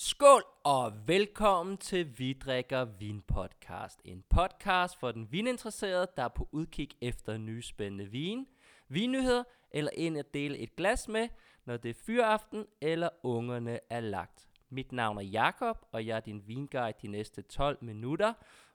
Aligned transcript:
Skål 0.00 0.42
og 0.64 0.92
velkommen 1.06 1.76
til 1.76 2.18
Vi 2.18 2.32
drikker 2.32 2.84
vin 2.84 3.22
podcast. 3.22 4.00
En 4.04 4.24
podcast 4.30 4.96
for 5.00 5.12
den 5.12 5.32
vininteresserede, 5.32 6.06
der 6.16 6.22
er 6.22 6.28
på 6.28 6.48
udkig 6.52 6.88
efter 7.00 7.36
nye 7.36 7.62
spændende 7.62 8.06
vin, 8.06 8.46
vinnyheder 8.88 9.44
eller 9.70 9.90
en 9.94 10.16
at 10.16 10.34
dele 10.34 10.58
et 10.58 10.76
glas 10.76 11.08
med, 11.08 11.28
når 11.64 11.76
det 11.76 11.90
er 11.90 11.94
fyraften 12.06 12.66
eller 12.80 13.08
ungerne 13.22 13.78
er 13.90 14.00
lagt. 14.00 14.48
Mit 14.70 14.92
navn 14.92 15.18
er 15.18 15.22
Jakob 15.22 15.76
og 15.92 16.06
jeg 16.06 16.16
er 16.16 16.20
din 16.20 16.42
vinguide 16.46 16.94
de 17.02 17.08
næste 17.08 17.42
12 17.42 17.78
minutter, 17.80 18.32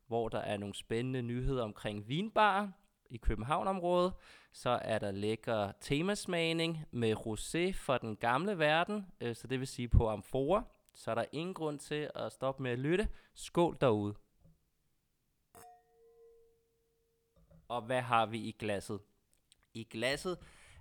hvor 0.08 0.30
der 0.30 0.40
er 0.40 0.58
nogle 0.58 0.76
spændende 0.76 1.22
nyheder 1.22 1.64
omkring 1.64 2.08
vinbarer 2.08 2.68
i 3.10 3.18
København-området. 3.18 4.14
Så 4.52 4.80
er 4.82 5.00
der 5.00 5.12
lækker 5.12 5.72
temasmagning 5.82 6.86
med 6.92 7.16
rosé 7.16 7.74
fra 7.74 7.98
den 7.98 8.16
gamle 8.16 8.60
verden, 8.60 9.06
øh, 9.22 9.36
så 9.36 9.48
det 9.48 9.60
vil 9.60 9.68
sige 9.68 9.88
på 9.88 10.10
amfora 10.10 10.64
så 10.94 11.12
er 11.12 11.16
der 11.16 11.26
ingen 11.32 11.54
grund 11.54 11.80
til 11.80 12.12
at 12.16 12.32
stoppe 12.32 12.64
med 12.64 12.72
at 12.72 12.80
lytte. 12.80 13.08
Skål 13.34 13.78
derude. 13.82 14.16
Og 17.68 17.82
hvad 17.82 18.02
har 18.02 18.26
vi 18.26 18.38
i 18.38 18.56
glasset? 18.60 19.00
I 19.74 19.84
glasset 19.84 20.38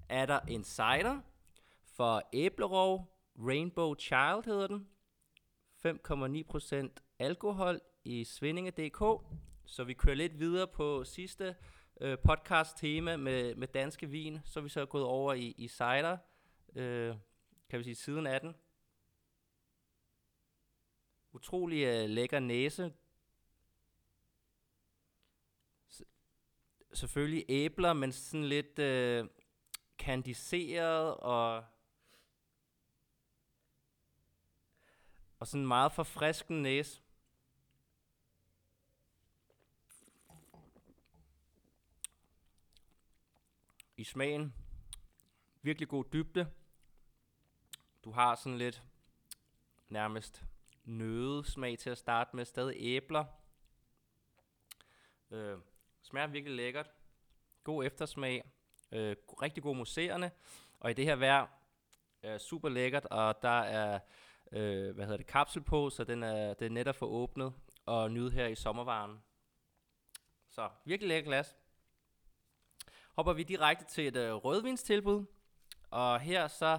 er 0.08 0.26
der 0.26 0.40
en 0.40 0.64
cider 0.64 1.20
for 1.84 2.22
æblerov. 2.32 3.08
Rainbow 3.38 3.94
Child 3.94 4.44
hedder 4.44 4.66
den. 4.66 4.88
5,9% 5.86 6.88
alkohol 7.18 7.80
i 8.04 8.24
Svindinge.dk. 8.24 9.26
Så 9.66 9.84
vi 9.84 9.94
kører 9.94 10.16
lidt 10.16 10.38
videre 10.38 10.66
på 10.66 11.04
sidste 11.04 11.56
øh, 12.00 12.18
podcast 12.24 12.76
tema 12.76 13.16
med, 13.16 13.54
med 13.54 13.68
danske 13.68 14.08
vin. 14.08 14.38
Så 14.44 14.60
er 14.60 14.62
vi 14.62 14.68
så 14.68 14.86
gået 14.86 15.04
over 15.04 15.32
i, 15.32 15.54
i 15.58 15.68
cider, 15.68 16.16
øh, 16.74 17.14
kan 17.70 17.78
vi 17.78 17.84
sige 17.84 17.94
siden 17.94 18.26
af 18.26 18.40
den 18.40 18.54
utrolig 21.32 21.84
øh, 21.84 22.08
lækker 22.08 22.40
næse. 22.40 22.92
S- 25.90 26.02
selvfølgelig 26.92 27.44
æbler, 27.48 27.92
men 27.92 28.12
sådan 28.12 28.44
lidt 28.44 28.78
øh, 28.78 29.28
kandiseret 29.98 31.16
og 31.16 31.64
og 35.38 35.46
sådan 35.46 35.60
en 35.60 35.66
meget 35.66 35.92
forfriskende 35.92 36.62
næse. 36.62 37.02
I 43.96 44.04
smagen 44.04 44.54
virkelig 45.62 45.88
god 45.88 46.04
dybde. 46.12 46.52
Du 48.04 48.10
har 48.10 48.34
sådan 48.34 48.58
lidt 48.58 48.82
nærmest 49.88 50.44
nødesmag 50.84 51.78
til 51.78 51.90
at 51.90 51.98
starte 51.98 52.36
med. 52.36 52.44
Stadig 52.44 52.76
æbler. 52.78 53.24
Øh, 55.30 55.58
smager 56.02 56.26
virkelig 56.26 56.56
lækkert. 56.56 56.90
God 57.64 57.84
eftersmag. 57.84 58.52
Øh, 58.92 59.16
rigtig 59.42 59.62
god 59.62 59.76
mousserende. 59.76 60.30
Og 60.80 60.90
i 60.90 60.94
det 60.94 61.04
her 61.04 61.16
vejr 61.16 61.46
øh, 62.22 62.38
super 62.38 62.68
lækkert, 62.68 63.06
og 63.06 63.42
der 63.42 63.60
er 63.60 64.00
øh, 64.52 64.94
hvad 64.94 65.04
hedder 65.04 65.16
det, 65.16 65.26
kapsel 65.26 65.62
på, 65.62 65.90
så 65.90 66.04
den 66.04 66.22
er, 66.22 66.54
det 66.54 66.66
er 66.66 66.70
netop 66.70 66.96
for 66.96 67.06
åbnet 67.06 67.52
og 67.86 68.10
nyde 68.10 68.30
her 68.30 68.46
i 68.46 68.54
sommervaren. 68.54 69.22
Så 70.48 70.68
virkelig 70.84 71.08
lækker 71.08 71.30
glas. 71.30 71.56
Hopper 73.14 73.32
vi 73.32 73.42
direkte 73.42 73.84
til 73.84 74.06
et 74.06 74.16
øh, 74.16 74.34
rødvinstilbud, 74.34 75.24
og 75.90 76.20
her 76.20 76.48
så 76.48 76.78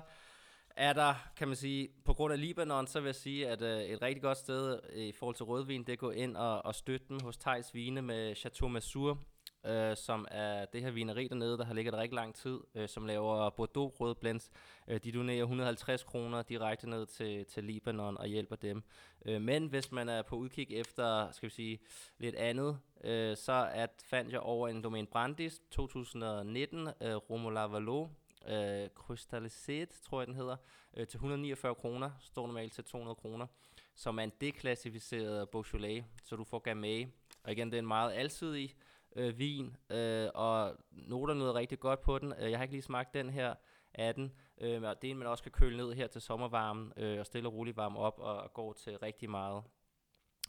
er 0.75 0.93
der, 0.93 1.13
kan 1.37 1.47
man 1.47 1.57
sige, 1.57 1.89
på 2.05 2.13
grund 2.13 2.33
af 2.33 2.41
Libanon, 2.41 2.87
så 2.87 2.99
vil 2.99 3.07
jeg 3.07 3.15
sige, 3.15 3.47
at 3.47 3.61
øh, 3.61 3.81
et 3.81 4.01
rigtig 4.01 4.21
godt 4.21 4.37
sted 4.37 4.79
øh, 4.93 5.03
i 5.03 5.11
forhold 5.11 5.35
til 5.35 5.45
rødvin, 5.45 5.81
det 5.81 5.89
er 5.89 5.93
at 5.93 5.99
gå 5.99 6.11
ind 6.11 6.37
og, 6.37 6.65
og 6.65 6.75
støtte 6.75 7.05
dem 7.09 7.19
hos 7.23 7.37
Thijs 7.37 7.73
Vine 7.73 8.01
med 8.01 8.35
Chateau 8.35 8.67
Masur, 8.67 9.19
øh, 9.65 9.97
som 9.97 10.27
er 10.31 10.65
det 10.65 10.81
her 10.81 10.91
vineri 10.91 11.27
dernede, 11.27 11.57
der 11.57 11.65
har 11.65 11.73
ligget 11.73 11.93
der 11.93 11.99
rigtig 11.99 12.15
lang 12.15 12.35
tid, 12.35 12.59
øh, 12.75 12.89
som 12.89 13.05
laver 13.05 13.49
Bordeaux 13.49 13.99
rød 13.99 14.15
blends. 14.15 14.51
Øh, 14.87 14.99
de 15.03 15.11
donerer 15.11 15.41
150 15.41 16.03
kroner 16.03 16.41
direkte 16.41 16.89
ned 16.89 17.05
til, 17.05 17.45
til 17.45 17.63
Libanon 17.63 18.17
og 18.17 18.27
hjælper 18.27 18.55
dem. 18.55 18.83
Øh, 19.25 19.41
men 19.41 19.67
hvis 19.67 19.91
man 19.91 20.09
er 20.09 20.21
på 20.21 20.35
udkig 20.35 20.67
efter, 20.71 21.31
skal 21.31 21.49
vi 21.49 21.53
sige, 21.53 21.79
lidt 22.17 22.35
andet, 22.35 22.79
øh, 23.03 23.37
så 23.37 23.69
at 23.73 24.03
fandt 24.09 24.31
jeg 24.31 24.39
over 24.39 24.67
en 24.67 24.83
Domain 24.83 25.07
Brandis 25.07 25.61
2019, 25.71 26.87
øh, 26.87 27.15
Romola 27.15 27.61
Valo, 27.61 28.07
øh, 28.47 28.89
Crystalliseret, 28.89 29.89
tror 29.89 30.19
jeg 30.19 30.27
den 30.27 30.35
hedder, 30.35 30.55
øh, 30.97 31.07
til 31.07 31.17
149 31.17 31.75
kroner, 31.75 32.11
står 32.19 32.47
normalt 32.47 32.73
til 32.73 32.83
200 32.83 33.15
kroner, 33.15 33.47
som 33.95 34.19
er 34.19 34.23
en 34.23 34.31
deklassificeret 34.41 35.49
Beaujolais, 35.49 36.05
så 36.23 36.35
du 36.35 36.43
får 36.43 36.59
Gamay. 36.59 37.07
Og 37.43 37.51
igen, 37.51 37.71
det 37.71 37.77
er 37.77 37.79
en 37.79 37.87
meget 37.87 38.13
alsidig 38.13 38.75
øh, 39.15 39.39
vin, 39.39 39.77
øh, 39.89 40.29
og 40.33 40.77
noter 40.91 41.33
noget 41.33 41.55
rigtig 41.55 41.79
godt 41.79 42.01
på 42.01 42.19
den. 42.19 42.33
Øh, 42.39 42.51
jeg 42.51 42.59
har 42.59 42.63
ikke 42.63 42.73
lige 42.73 42.81
smagt 42.81 43.13
den 43.13 43.29
her 43.29 43.55
af 43.93 44.15
den, 44.15 44.33
øh, 44.57 44.81
det 44.81 44.85
er 44.85 44.95
en, 45.03 45.17
man 45.17 45.27
også 45.27 45.43
kan 45.43 45.51
køle 45.51 45.77
ned 45.77 45.93
her 45.93 46.07
til 46.07 46.21
sommervarmen, 46.21 46.93
øh, 46.97 47.19
og 47.19 47.25
stille 47.25 47.49
og 47.49 47.53
roligt 47.53 47.77
varme 47.77 47.99
op, 47.99 48.19
og, 48.19 48.37
og 48.37 48.53
går 48.53 48.73
til 48.73 48.97
rigtig 48.97 49.29
meget 49.29 49.63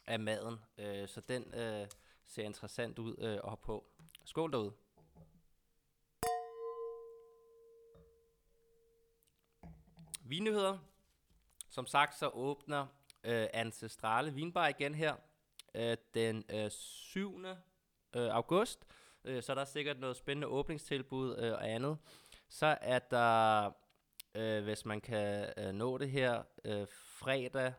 af 0.06 0.21
maden. 0.21 0.59
Øh, 0.78 1.09
så 1.09 1.21
den 1.21 1.54
øh, 1.54 1.87
ser 2.27 2.43
interessant 2.43 2.99
ud 2.99 3.16
øh, 3.19 3.33
at 3.33 3.41
have 3.44 3.56
på. 3.56 3.84
Skål 4.25 4.53
derude. 4.53 4.72
Vinnyheder. 10.27 10.79
Som 11.71 11.87
sagt, 11.87 12.19
så 12.19 12.29
åbner 12.29 12.87
øh, 13.25 13.47
Ancestrale 13.53 14.35
Vinbar 14.35 14.69
igen 14.69 14.95
her 14.95 15.17
øh, 15.75 15.97
den 16.15 16.45
øh, 16.49 16.71
7. 16.71 17.45
Øh, 17.45 17.55
august. 18.15 18.87
Øh, 19.25 19.43
så 19.43 19.55
der 19.55 19.61
er 19.61 19.65
sikkert 19.65 19.99
noget 19.99 20.17
spændende 20.17 20.47
åbningstilbud 20.47 21.37
øh, 21.39 21.53
og 21.53 21.71
andet. 21.71 21.99
Så 22.49 22.79
er 22.81 22.99
der, 22.99 23.71
øh, 24.34 24.65
hvis 24.65 24.84
man 24.84 25.01
kan 25.01 25.53
øh, 25.57 25.73
nå 25.73 25.99
det 25.99 26.11
her, 26.11 26.43
øh, 26.65 26.87
fredag 26.91 27.73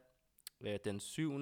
øh, 0.61 0.79
den 0.85 0.99
7. 0.99 1.41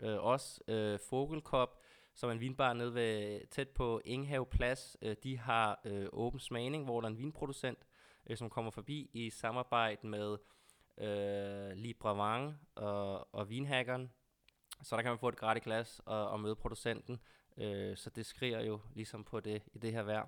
Øh, 0.00 0.18
også 0.18 0.60
øh, 0.68 0.98
Fogelkop, 1.08 1.80
som 2.14 2.28
er 2.28 2.32
en 2.32 2.40
vinbar 2.40 2.72
nede 2.72 2.94
ved, 2.94 3.40
tæt 3.50 3.68
på 3.68 4.00
Inghave 4.04 4.46
Plads. 4.46 4.96
Øh, 5.02 5.16
de 5.22 5.38
har 5.38 5.80
øh, 5.84 6.08
åben 6.12 6.40
smagning, 6.40 6.84
hvor 6.84 7.00
der 7.00 7.08
er 7.08 7.10
en 7.10 7.18
vinproducent, 7.18 7.86
øh, 8.28 8.36
som 8.36 8.50
kommer 8.50 8.70
forbi 8.70 9.10
i 9.12 9.30
samarbejde 9.30 10.06
med 10.06 10.38
øh, 10.98 11.76
Libravang 11.76 12.60
og, 12.74 13.34
og 13.34 13.50
Vinhackeren. 13.50 14.10
Så 14.82 14.96
der 14.96 15.02
kan 15.02 15.10
man 15.10 15.18
få 15.18 15.28
et 15.28 15.36
gratis 15.36 15.62
glas 15.62 16.00
og, 16.04 16.28
og 16.28 16.40
møde 16.40 16.56
producenten. 16.56 17.20
Øh, 17.56 17.96
så 17.96 18.10
det 18.10 18.26
skriger 18.26 18.60
jo 18.60 18.80
ligesom 18.94 19.24
på 19.24 19.40
det 19.40 19.62
i 19.72 19.78
det 19.78 19.92
her 19.92 20.02
vejr. 20.02 20.26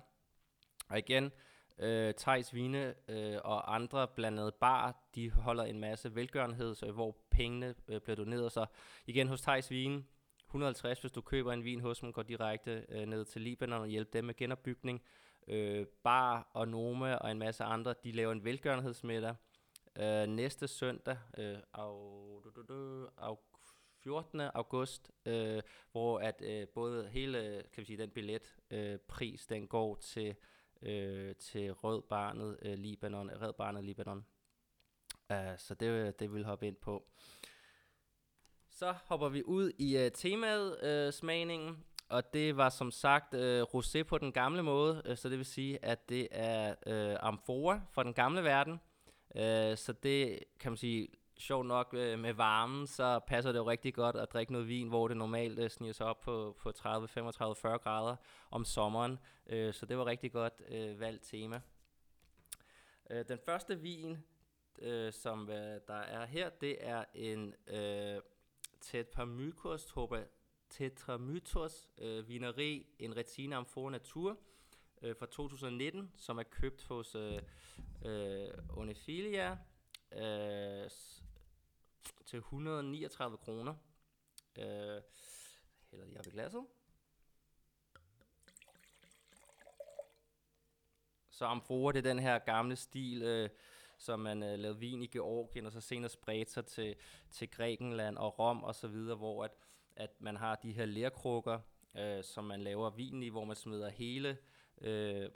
Og 0.89 0.97
igen, 0.97 1.31
øh, 1.79 2.13
Thijs 2.13 2.53
Vine 2.53 2.95
øh, 3.07 3.39
og 3.43 3.75
andre 3.75 4.07
blandet 4.07 4.53
bar, 4.53 4.95
de 5.15 5.31
holder 5.31 5.63
en 5.63 5.79
masse 5.79 6.15
velgørenhed, 6.15 6.75
så, 6.75 6.91
hvor 6.91 7.17
pengene 7.31 7.75
øh, 7.87 8.01
bliver 8.01 8.15
doneret. 8.15 8.51
Så 8.51 8.65
igen 9.07 9.27
hos 9.27 9.41
Thijs 9.41 9.71
Vine, 9.71 10.03
150, 10.47 11.01
hvis 11.01 11.11
du 11.11 11.21
køber 11.21 11.53
en 11.53 11.63
vin 11.63 11.81
hos 11.81 11.99
dem, 11.99 12.13
går 12.13 12.23
direkte 12.23 12.85
øh, 12.89 13.05
ned 13.05 13.25
til 13.25 13.41
Libanon 13.41 13.81
og 13.81 13.87
hjælper 13.87 14.11
dem 14.11 14.25
med 14.25 14.35
genopbygning. 14.35 15.01
Øh, 15.47 15.85
Bar 16.03 16.51
og 16.53 16.67
Noma 16.67 17.15
og 17.15 17.31
en 17.31 17.39
masse 17.39 17.63
andre, 17.63 17.95
de 18.03 18.11
laver 18.11 18.31
en 18.31 18.43
velgørenhedsmiddag 18.43 19.35
øh, 19.99 20.27
næste 20.27 20.67
søndag, 20.67 21.17
øh, 21.37 21.57
af, 21.73 21.93
du, 22.43 22.51
du, 22.55 22.61
du, 22.61 23.07
af 23.17 23.35
14. 24.03 24.41
august, 24.41 25.11
øh, 25.25 25.61
hvor 25.91 26.19
at 26.19 26.41
øh, 26.41 26.67
både 26.67 27.07
hele, 27.07 27.63
kan 27.73 27.81
vi 27.81 27.85
sige, 27.85 27.97
den 27.97 28.09
billet 28.09 28.55
øh, 28.71 28.99
pris, 28.99 29.47
den 29.47 29.67
går 29.67 29.95
til 29.95 30.35
øh, 30.81 31.35
til 31.35 31.73
Rød 31.73 32.01
Barnet 32.01 32.57
øh, 32.61 32.73
Libanon, 32.73 33.29
Red 33.41 33.53
Barnet 33.53 33.83
Libanon. 33.83 34.25
Uh, 35.29 35.57
så 35.57 35.73
det, 35.73 36.19
det 36.19 36.33
vil 36.33 36.45
hoppe 36.45 36.67
ind 36.67 36.75
på. 36.75 37.07
Så 38.69 38.95
hopper 39.05 39.29
vi 39.29 39.43
ud 39.43 39.71
i 39.77 40.05
uh, 40.05 40.11
temaet 40.13 41.07
uh, 41.07 41.13
smagningen, 41.13 41.85
og 42.11 42.33
det 42.33 42.57
var 42.57 42.69
som 42.69 42.91
sagt 42.91 43.33
øh, 43.33 43.61
rosé 43.61 44.03
på 44.03 44.17
den 44.17 44.31
gamle 44.31 44.63
måde, 44.63 45.01
øh, 45.05 45.17
så 45.17 45.29
det 45.29 45.37
vil 45.37 45.45
sige, 45.45 45.85
at 45.85 46.09
det 46.09 46.27
er 46.31 46.75
øh, 46.85 47.17
amfora 47.19 47.81
fra 47.91 48.03
den 48.03 48.13
gamle 48.13 48.43
verden. 48.43 48.79
Øh, 49.35 49.77
så 49.77 49.93
det 50.03 50.39
kan 50.59 50.71
man 50.71 50.77
sige, 50.77 51.07
sjovt 51.37 51.65
nok 51.65 51.93
øh, 51.93 52.19
med 52.19 52.33
varmen, 52.33 52.87
så 52.87 53.19
passer 53.27 53.51
det 53.51 53.59
jo 53.59 53.69
rigtig 53.69 53.93
godt 53.93 54.15
at 54.15 54.33
drikke 54.33 54.51
noget 54.51 54.67
vin, 54.67 54.87
hvor 54.87 55.07
det 55.07 55.17
normalt 55.17 55.59
øh, 55.59 55.69
sniger 55.69 55.93
sig 55.93 56.05
op 56.05 56.19
på, 56.19 56.57
på 56.59 56.71
30, 56.71 57.07
35, 57.07 57.55
40 57.55 57.77
grader 57.77 58.15
om 58.51 58.65
sommeren. 58.65 59.19
Øh, 59.47 59.73
så 59.73 59.85
det 59.85 59.97
var 59.97 60.05
rigtig 60.05 60.31
godt 60.31 60.61
øh, 60.67 60.99
valgt 60.99 61.23
tema. 61.23 61.61
Øh, 63.09 63.25
den 63.27 63.39
første 63.45 63.79
vin, 63.79 64.17
øh, 64.79 65.13
som 65.13 65.49
øh, 65.49 65.79
der 65.87 65.93
er 65.93 66.25
her, 66.25 66.49
det 66.49 66.77
er 66.79 67.05
en 67.13 67.53
øh, 67.67 68.15
uh, 68.15 68.21
Tetramykos, 68.81 69.85
Toba 69.85 70.23
Tetramytos 70.71 71.89
øh, 71.97 72.27
vineri, 72.27 72.87
en 72.99 73.17
Retina 73.17 73.55
Amphora 73.55 73.91
Natur 73.91 74.37
øh, 75.01 75.15
fra 75.15 75.25
2019, 75.25 76.11
som 76.17 76.37
er 76.37 76.43
købt 76.43 76.83
hos 76.83 77.15
øh, 77.15 77.41
uh, 78.05 78.77
Onefilia 78.77 79.57
øh, 80.11 80.83
øh 80.83 80.89
til 82.25 82.37
139 82.37 83.37
kroner. 83.37 83.75
Øh, 84.57 85.01
hælder 85.91 86.05
lige 86.05 86.19
op 86.19 86.27
i 86.27 86.29
glasset. 86.29 86.65
Så 91.29 91.45
amfora, 91.45 91.91
det 91.91 91.97
er 91.97 92.09
den 92.13 92.19
her 92.19 92.39
gamle 92.39 92.75
stil, 92.75 93.21
øh, 93.21 93.49
som 93.97 94.19
man 94.19 94.43
øh, 94.43 94.59
lavede 94.59 94.79
vin 94.79 95.01
i 95.01 95.07
Georgien, 95.07 95.65
og 95.65 95.71
så 95.71 95.81
senere 95.81 96.09
spredte 96.09 96.51
sig 96.51 96.65
til, 96.65 96.95
til 97.31 97.49
Grækenland 97.49 98.17
og 98.17 98.39
Rom 98.39 98.63
og 98.63 98.75
så 98.75 98.87
videre, 98.87 99.17
hvor 99.17 99.43
at, 99.43 99.51
at 99.95 100.21
man 100.21 100.35
har 100.35 100.55
de 100.55 100.71
her 100.71 100.85
lærkrukker, 100.85 101.59
øh, 101.97 102.23
som 102.23 102.43
man 102.43 102.61
laver 102.61 102.89
vin 102.89 103.23
i, 103.23 103.29
hvor 103.29 103.45
man 103.45 103.55
smider 103.55 103.89
hele 103.89 104.37
øh, 104.81 105.29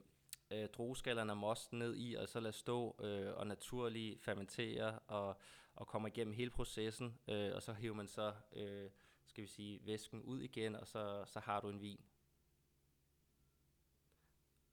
øh, 0.51 0.67
drueskallerne 0.69 1.31
og 1.31 1.37
mosten 1.37 1.79
ned 1.79 1.95
i, 1.97 2.13
og 2.13 2.29
så 2.29 2.39
lader 2.39 2.51
stå 2.51 2.95
øh, 3.03 3.33
og 3.35 3.47
naturligt 3.47 4.21
fermentere 4.21 4.99
og, 4.99 5.37
og 5.75 5.87
kommer 5.87 6.07
igennem 6.07 6.33
hele 6.33 6.49
processen, 6.49 7.19
øh, 7.27 7.55
og 7.55 7.63
så 7.63 7.73
hiver 7.73 7.95
man 7.95 8.07
så, 8.07 8.33
øh, 8.53 8.89
skal 9.25 9.41
vi 9.41 9.47
sige, 9.47 9.79
væsken 9.85 10.21
ud 10.21 10.41
igen, 10.41 10.75
og 10.75 10.87
så, 10.87 11.23
så 11.25 11.39
har 11.39 11.61
du 11.61 11.69
en 11.69 11.81
vin. 11.81 11.99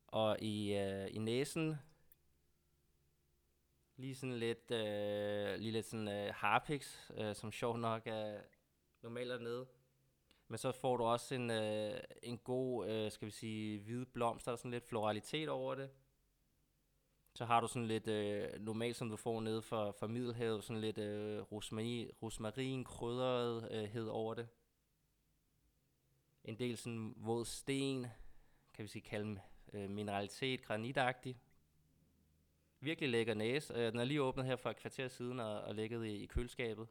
Og 0.06 0.36
i, 0.40 0.74
øh, 0.76 1.08
i 1.14 1.18
næsen, 1.18 1.76
lige 3.96 4.14
sådan 4.14 4.38
lidt, 4.38 4.70
øh, 4.70 5.58
lige 5.58 5.72
lidt 5.72 5.86
sådan 5.86 6.08
øh, 6.08 6.34
harpix, 6.34 7.10
øh, 7.16 7.34
som 7.34 7.52
sjov 7.52 7.78
nok 7.78 8.02
er 8.06 8.40
normalt 9.02 9.30
dernede. 9.30 9.66
Men 10.48 10.58
så 10.58 10.72
får 10.72 10.96
du 10.96 11.04
også 11.04 11.34
en, 11.34 11.50
øh, 11.50 12.00
en 12.22 12.38
god, 12.38 12.88
øh, 12.88 13.12
skal 13.12 13.26
vi 13.26 13.30
sige, 13.30 13.80
hvide 13.80 14.06
blomst, 14.06 14.46
der 14.46 14.52
er 14.52 14.56
sådan 14.56 14.70
lidt 14.70 14.88
floralitet 14.88 15.48
over 15.48 15.74
det. 15.74 15.90
Så 17.34 17.44
har 17.44 17.60
du 17.60 17.68
sådan 17.68 17.88
lidt, 17.88 18.08
øh, 18.08 18.60
normalt 18.60 18.96
som 18.96 19.10
du 19.10 19.16
får 19.16 19.40
nede 19.40 19.62
fra, 19.62 19.90
fra 19.90 20.06
Middelhavet, 20.06 20.64
sådan 20.64 20.80
lidt 20.80 20.98
øh, 20.98 21.40
rosmarin, 21.40 22.10
rosmarin 22.22 22.84
krydderethed 22.84 24.06
øh, 24.06 24.14
over 24.14 24.34
det. 24.34 24.48
En 26.44 26.58
del 26.58 26.76
sådan 26.76 27.14
våd 27.16 27.44
sten, 27.44 28.06
kan 28.74 28.82
vi 28.82 28.88
sige 28.88 29.02
kalde 29.02 29.40
øh, 29.72 29.90
mineralitet, 29.90 30.62
granitagtig. 30.62 31.36
Virkelig 32.80 33.10
lækker 33.10 33.34
næse. 33.34 33.74
Øh, 33.74 33.92
den 33.92 34.00
er 34.00 34.04
lige 34.04 34.22
åbnet 34.22 34.46
her 34.46 34.56
for 34.56 34.70
et 34.70 34.76
kvarter 34.76 35.08
siden 35.08 35.40
og, 35.40 35.60
og 35.60 35.74
ligget 35.74 36.06
i, 36.06 36.22
i 36.22 36.26
køleskabet. 36.26 36.88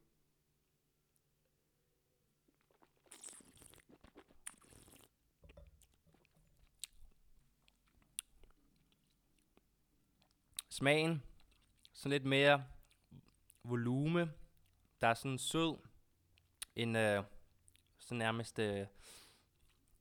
Smagen, 10.82 11.24
sådan 11.94 12.12
lidt 12.12 12.26
mere 12.26 12.66
volume. 13.64 14.34
Der 15.02 15.08
er 15.08 15.14
sådan 15.14 15.38
sød, 15.38 15.78
en 16.76 16.96
øh, 16.96 17.24
sådan 17.98 18.18
nærmest, 18.18 18.60
øh, 18.60 18.88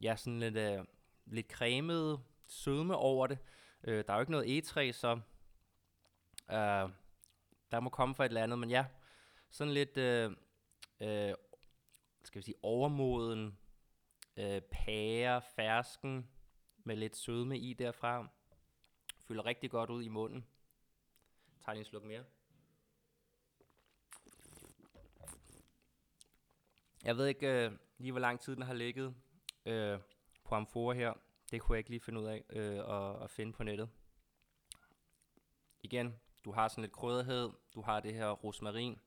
ja, 0.02 0.16
sådan 0.16 0.40
lidt, 0.40 0.56
øh, 0.56 0.84
lidt 1.26 1.46
cremet 1.52 2.20
sødme 2.46 2.96
over 2.96 3.26
det. 3.26 3.38
Øh, 3.84 4.04
der 4.06 4.12
er 4.12 4.16
jo 4.16 4.20
ikke 4.20 4.32
noget 4.32 4.50
egetræ, 4.50 4.92
så 4.92 5.20
øh, 6.50 6.90
der 7.70 7.80
må 7.80 7.90
komme 7.90 8.14
fra 8.14 8.24
et 8.24 8.28
eller 8.28 8.42
andet, 8.42 8.58
men 8.58 8.70
ja, 8.70 8.86
sådan 9.50 9.72
lidt, 9.72 9.96
øh, 9.96 10.32
øh, 11.00 11.34
skal 12.24 12.38
vi 12.38 12.42
sige, 12.42 12.56
overmoden 12.62 13.58
øh, 14.36 14.60
pære, 14.60 15.42
fersken, 15.56 16.30
med 16.84 16.96
lidt 16.96 17.16
sødme 17.16 17.58
i 17.58 17.74
derfra. 17.74 18.28
Fylder 19.28 19.46
rigtig 19.46 19.70
godt 19.70 19.90
ud 19.90 20.02
i 20.02 20.08
munden. 20.08 20.46
Tager 21.64 21.74
lige 21.74 21.80
en 21.80 21.84
sluk 21.84 22.04
mere. 22.04 22.24
Jeg 27.04 27.16
ved 27.16 27.26
ikke 27.26 27.64
øh, 27.66 27.72
lige, 27.98 28.12
hvor 28.12 28.20
lang 28.20 28.40
tid 28.40 28.54
den 28.56 28.62
har 28.62 28.74
ligget 28.74 29.14
øh, 29.66 29.98
på 30.44 30.54
amfora 30.54 30.94
her. 30.94 31.14
Det 31.50 31.60
kunne 31.60 31.74
jeg 31.76 31.78
ikke 31.78 31.90
lige 31.90 32.00
finde 32.00 32.20
ud 32.20 32.26
af 32.26 32.44
øh, 32.50 32.78
at, 32.78 33.22
at 33.22 33.30
finde 33.30 33.52
på 33.52 33.62
nettet. 33.62 33.90
Igen, 35.80 36.20
du 36.44 36.52
har 36.52 36.68
sådan 36.68 36.82
lidt 36.82 36.92
krydderhed. 36.92 37.50
Du 37.74 37.82
har 37.82 38.00
det 38.00 38.14
her 38.14 38.30
rosmarin 38.30 39.00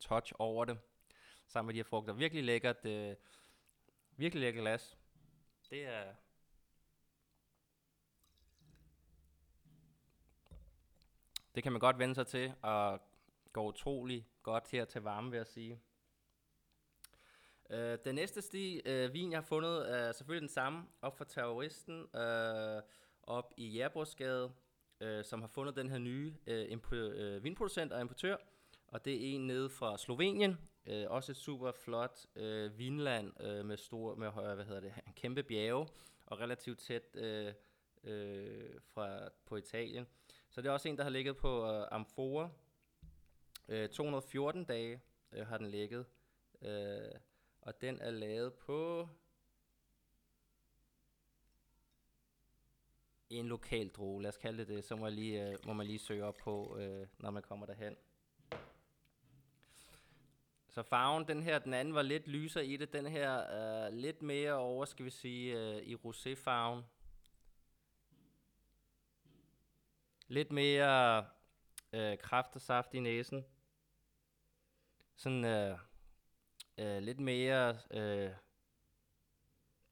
touch 0.00 0.32
over 0.38 0.64
det. 0.64 0.78
Sammen 1.46 1.66
med 1.66 1.74
de 1.74 1.78
her 1.78 1.84
frugter. 1.84 2.12
Virkelig 2.12 2.44
lækkert. 2.44 2.86
Øh, 2.86 3.16
virkelig 4.16 4.40
lækkert 4.40 4.62
glas. 4.62 4.98
Det 5.70 5.84
er... 5.84 6.14
Det 11.56 11.62
kan 11.62 11.72
man 11.72 11.80
godt 11.80 11.98
vende 11.98 12.14
sig 12.14 12.26
til, 12.26 12.52
og 12.62 13.00
går 13.52 13.68
utrolig 13.68 14.26
godt 14.42 14.68
her 14.68 14.84
til 14.84 15.02
varme, 15.02 15.30
vil 15.30 15.36
jeg 15.36 15.46
sige. 15.46 15.80
Øh, 17.70 17.98
den 18.04 18.14
næste 18.14 18.42
sti, 18.42 18.80
øh, 18.86 19.12
vin, 19.12 19.30
jeg 19.32 19.38
har 19.38 19.44
fundet, 19.44 19.94
er 19.94 20.12
selvfølgelig 20.12 20.40
den 20.40 20.54
samme, 20.54 20.86
op 21.02 21.16
for 21.16 21.24
terroristen, 21.24 22.16
øh, 22.16 22.82
op 23.22 23.54
i 23.56 23.68
Jærbrugsgade, 23.68 24.52
øh, 25.00 25.24
som 25.24 25.40
har 25.40 25.48
fundet 25.48 25.76
den 25.76 25.90
her 25.90 25.98
nye 25.98 26.34
øh, 26.46 26.64
impo- 26.64 26.94
øh, 26.94 27.44
vinproducent 27.44 27.92
og 27.92 28.00
importør, 28.00 28.36
og 28.88 29.04
det 29.04 29.14
er 29.14 29.34
en 29.34 29.46
nede 29.46 29.70
fra 29.70 29.98
Slovenien, 29.98 30.58
øh, 30.86 31.04
også 31.08 31.32
et 31.32 31.36
super 31.36 31.72
flot 31.72 32.26
øh, 32.34 32.78
vinland 32.78 33.42
øh, 33.42 33.64
med 33.64 33.76
stor, 33.76 34.14
med 34.14 34.30
hvad 34.30 34.64
hedder 34.64 34.80
det, 34.80 34.94
en 35.06 35.12
kæmpe 35.12 35.42
bjerge, 35.42 35.88
og 36.26 36.40
relativt 36.40 36.78
tæt 36.78 37.16
øh, 37.16 37.52
øh, 38.04 38.80
fra, 38.80 39.28
på 39.46 39.56
Italien. 39.56 40.06
Så 40.50 40.62
det 40.62 40.68
er 40.68 40.72
også 40.72 40.88
en, 40.88 40.96
der 40.96 41.02
har 41.02 41.10
ligget 41.10 41.36
på 41.36 41.72
øh, 41.72 41.86
Amfora. 41.90 42.50
Øh, 43.68 43.88
214 43.88 44.64
dage 44.64 45.00
øh, 45.32 45.46
har 45.46 45.58
den 45.58 45.66
ligget. 45.66 46.06
Øh, 46.62 47.20
og 47.60 47.80
den 47.80 48.00
er 48.00 48.10
lavet 48.10 48.54
på 48.54 49.08
en 53.30 53.48
lokal 53.48 53.88
droge. 53.88 54.22
Lad 54.22 54.28
os 54.28 54.36
kalde 54.36 54.58
det 54.58 54.68
det. 54.68 54.84
Så 54.84 54.96
må, 54.96 55.06
jeg 55.06 55.12
lige, 55.14 55.48
øh, 55.48 55.56
må 55.66 55.72
man 55.72 55.86
lige 55.86 55.98
søge 55.98 56.24
op 56.24 56.36
på, 56.36 56.76
øh, 56.78 57.06
når 57.18 57.30
man 57.30 57.42
kommer 57.42 57.66
derhen. 57.66 57.96
Så 60.68 60.82
farven, 60.82 61.28
den 61.28 61.42
her, 61.42 61.58
den 61.58 61.74
anden 61.74 61.94
var 61.94 62.02
lidt 62.02 62.28
lysere 62.28 62.66
i 62.66 62.76
det. 62.76 62.92
Den 62.92 63.06
her 63.06 63.30
er 63.30 63.90
lidt 63.90 64.22
mere 64.22 64.52
over, 64.52 64.84
skal 64.84 65.04
vi 65.04 65.10
sige, 65.10 65.58
øh, 65.58 65.82
i 65.82 65.94
roséfarven. 65.94 66.82
Lidt 70.28 70.52
mere 70.52 71.26
øh, 71.92 72.18
kraft 72.18 72.54
og 72.54 72.60
saft 72.60 72.94
i 72.94 73.00
næsen. 73.00 73.44
Sådan 75.16 75.44
øh, 75.44 75.78
øh, 76.78 77.02
lidt 77.02 77.20
mere 77.20 77.78
øh, 77.90 78.30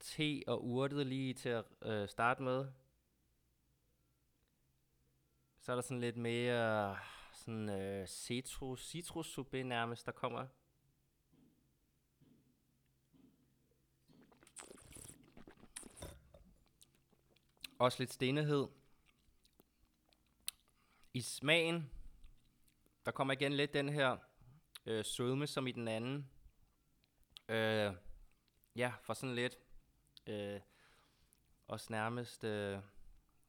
te 0.00 0.42
og 0.46 0.64
urtet 0.64 1.06
lige 1.06 1.34
til 1.34 1.48
at 1.48 1.64
øh, 1.82 2.08
starte 2.08 2.42
med. 2.42 2.66
Så 5.58 5.72
er 5.72 5.76
der 5.76 5.82
sådan 5.82 6.00
lidt 6.00 6.16
mere 6.16 6.98
sådan 7.32 7.68
øh, 7.68 8.06
citrus, 8.06 8.88
citrus 8.88 9.38
nærmest, 9.52 10.06
der 10.06 10.12
kommer. 10.12 10.46
Også 17.78 17.98
lidt 17.98 18.12
stenighed. 18.12 18.66
I 21.16 21.20
smagen, 21.20 21.90
der 23.06 23.12
kommer 23.12 23.32
igen 23.32 23.52
lidt 23.52 23.74
den 23.74 23.88
her 23.88 24.16
øh, 24.86 25.04
sødme 25.04 25.46
som 25.46 25.66
i 25.66 25.72
den 25.72 25.88
anden. 25.88 26.30
Øh, 27.48 27.94
ja, 28.76 28.92
for 29.02 29.14
sådan 29.14 29.34
lidt. 29.34 29.58
Øh, 30.26 30.60
også 31.68 31.86
nærmest, 31.90 32.44
øh, 32.44 32.78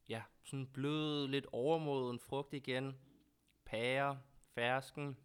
ja, 0.09 0.23
sådan 0.43 0.67
blød, 0.67 1.27
lidt 1.27 1.45
overmoden 1.51 2.19
frugt 2.19 2.53
igen. 2.53 2.99
Pære, 3.65 4.21
fersken. 4.53 5.17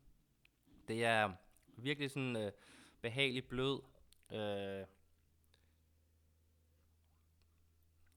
Det 0.89 1.05
er 1.05 1.33
virkelig 1.77 2.11
sådan 2.11 2.37
øh, 2.37 2.53
behagelig 3.01 3.49
blød. 3.49 3.83
Øh, 4.33 4.87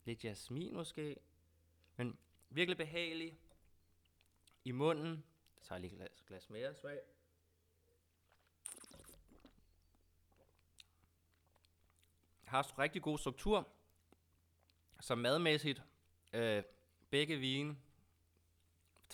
lidt 0.06 0.24
jasmin 0.24 0.74
måske. 0.74 1.16
Men 1.96 2.18
virkelig 2.50 2.78
behagelig 2.78 3.38
i 4.66 4.72
munden. 4.72 5.24
Så 5.58 5.68
tager 5.68 5.80
jeg 5.80 5.82
lige 5.82 5.94
et 5.94 5.98
glas, 5.98 6.24
glas 6.28 6.50
mere 6.50 6.76
svag. 6.76 7.00
har 12.54 12.80
rigtig 12.80 13.02
god 13.02 13.18
struktur. 13.18 13.68
Så 15.00 15.16
madmæssigt, 15.16 15.84
øh, 16.34 16.64
begge 17.10 17.38
vine 17.38 17.78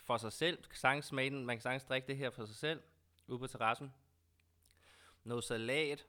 for 0.03 0.17
sig 0.17 0.33
selv. 0.33 0.63
Kan 0.63 1.03
smage 1.03 1.29
den. 1.29 1.45
Man 1.45 1.57
kan 1.57 1.61
sagtens 1.61 1.83
drikke 1.83 2.07
det 2.07 2.17
her 2.17 2.29
for 2.29 2.45
sig 2.45 2.55
selv, 2.55 2.81
ude 3.27 3.39
på 3.39 3.47
terrassen. 3.47 3.93
Noget 5.23 5.43
salat 5.43 6.07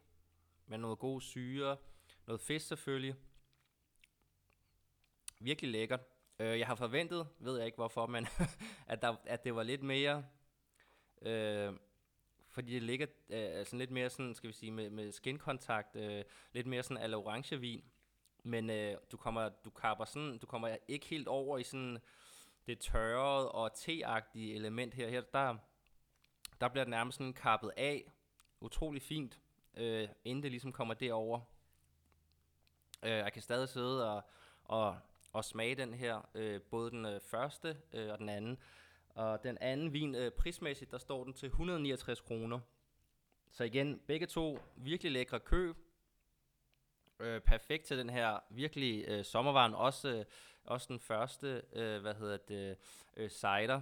med 0.66 0.78
noget 0.78 0.98
god 0.98 1.20
syre. 1.20 1.76
Noget 2.26 2.40
fisk 2.40 2.66
selvfølgelig. 2.66 3.14
Virkelig 5.40 5.70
lækkert. 5.70 6.00
Øh, 6.40 6.58
jeg 6.58 6.66
har 6.66 6.74
forventet, 6.74 7.28
ved 7.38 7.56
jeg 7.56 7.66
ikke 7.66 7.76
hvorfor, 7.76 8.06
men 8.06 8.26
at, 8.86 9.02
der, 9.02 9.16
at 9.26 9.44
det 9.44 9.54
var 9.54 9.62
lidt 9.62 9.82
mere 9.82 10.24
øh, 11.22 11.72
fordi 12.50 12.74
det 12.74 12.82
ligger 12.82 13.06
øh, 13.28 13.66
sådan 13.66 13.78
lidt 13.78 13.90
mere 13.90 14.10
sådan, 14.10 14.34
skal 14.34 14.48
vi 14.48 14.52
sige, 14.52 14.72
med, 14.72 14.90
med 14.90 15.12
skinkontakt, 15.12 15.96
øh, 15.96 16.24
lidt 16.52 16.66
mere 16.66 16.82
sådan 16.82 17.02
al 17.02 17.14
orange 17.14 17.60
vin. 17.60 17.84
Men 18.42 18.70
øh, 18.70 18.96
du 19.12 19.16
kommer, 19.16 19.48
du 19.48 19.70
kapper 19.70 20.04
sådan, 20.04 20.38
du 20.38 20.46
kommer 20.46 20.76
ikke 20.88 21.06
helt 21.06 21.28
over 21.28 21.58
i 21.58 21.62
sådan 21.62 21.98
det 22.66 22.78
tørrede 22.78 23.52
og 23.52 23.74
teagtige 23.74 24.54
element 24.54 24.94
her. 24.94 25.08
Her, 25.08 25.20
der, 25.20 25.56
der 26.60 26.68
bliver 26.68 26.84
det 26.84 26.90
nærmest 26.90 27.18
sådan 27.18 27.32
kappet 27.32 27.72
af, 27.76 28.12
utrolig 28.60 29.02
fint, 29.02 29.40
øh, 29.76 30.08
inden 30.24 30.42
det 30.42 30.50
ligesom 30.50 30.72
kommer 30.72 30.94
derover. 30.94 31.40
Øh, 33.02 33.10
jeg 33.10 33.32
kan 33.32 33.42
stadig 33.42 33.68
sidde 33.68 34.10
og, 34.12 34.22
og, 34.64 34.98
at 35.34 35.44
smage 35.44 35.74
den 35.74 35.94
her, 35.94 36.28
øh, 36.34 36.60
både 36.60 36.90
den 36.90 37.06
øh, 37.06 37.20
første 37.20 37.76
øh, 37.92 38.12
og 38.12 38.18
den 38.18 38.28
anden. 38.28 38.58
Og 39.08 39.42
den 39.42 39.58
anden 39.60 39.92
vin, 39.92 40.14
øh, 40.14 40.30
prismæssigt, 40.30 40.90
der 40.90 40.98
står 40.98 41.24
den 41.24 41.32
til 41.32 41.46
169 41.46 42.20
kroner. 42.20 42.60
Så 43.50 43.64
igen, 43.64 44.00
begge 44.06 44.26
to 44.26 44.58
virkelig 44.76 45.12
lækre 45.12 45.40
køb. 45.40 45.76
Øh, 47.20 47.40
perfekt 47.40 47.84
til 47.84 47.98
den 47.98 48.10
her 48.10 48.38
virkelig 48.50 49.04
øh, 49.08 49.24
sommervaren. 49.24 49.74
Også, 49.74 50.08
øh, 50.08 50.24
også 50.64 50.86
den 50.88 51.00
første, 51.00 51.62
øh, 51.72 52.00
hvad 52.00 52.14
hedder 52.14 52.36
det, 52.36 52.76
øh, 53.16 53.30
cider. 53.30 53.80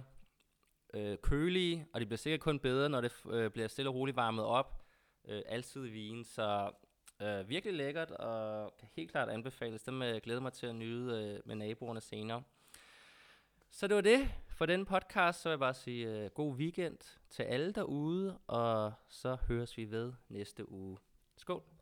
Øh, 0.93 1.17
kølige, 1.17 1.87
og 1.93 1.99
det 1.99 2.07
bliver 2.07 2.17
sikkert 2.17 2.39
kun 2.39 2.59
bedre, 2.59 2.89
når 2.89 3.01
det 3.01 3.13
øh, 3.29 3.51
bliver 3.51 3.67
stille 3.67 3.89
og 3.89 3.95
roligt 3.95 4.17
varmet 4.17 4.45
op. 4.45 4.85
Øh, 5.27 5.41
altid 5.45 5.81
vin, 5.87 6.23
så 6.23 6.71
øh, 7.21 7.49
virkelig 7.49 7.75
lækkert, 7.75 8.11
og 8.11 8.73
kan 8.79 8.87
helt 8.95 9.11
klart 9.11 9.29
anbefales. 9.29 9.83
Dem 9.83 10.01
øh, 10.01 10.21
glæder 10.23 10.41
mig 10.41 10.53
til 10.53 10.67
at 10.67 10.75
nyde 10.75 11.23
øh, 11.23 11.39
med 11.45 11.55
naboerne 11.55 12.01
senere. 12.01 12.43
Så 13.71 13.87
det 13.87 13.95
var 13.95 14.01
det 14.01 14.31
for 14.47 14.65
den 14.65 14.85
podcast, 14.85 15.41
så 15.41 15.49
vil 15.49 15.51
jeg 15.51 15.59
bare 15.59 15.73
sige 15.73 16.07
øh, 16.07 16.29
god 16.29 16.55
weekend 16.55 16.97
til 17.29 17.43
alle 17.43 17.71
derude, 17.71 18.37
og 18.47 18.93
så 19.09 19.37
høres 19.47 19.77
vi 19.77 19.91
ved 19.91 20.13
næste 20.29 20.71
uge. 20.71 20.97
Skål! 21.37 21.78